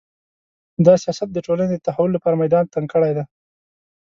[0.85, 3.23] دا سیاست د ټولنې د تحول لپاره میدان تنګ کړی دی